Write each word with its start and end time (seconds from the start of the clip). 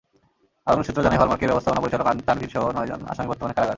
আদালত 0.67 0.85
সূত্র 0.85 1.03
জানায়, 1.03 1.19
হল-মাকের্র 1.19 1.51
ব্যবস্থাপনা 1.51 1.81
পরিচালক 1.81 2.07
তানভীরসহ 2.25 2.71
নয়জন 2.71 2.99
আসামি 3.07 3.27
বর্তমানে 3.27 3.53
কারাগারে। 3.53 3.69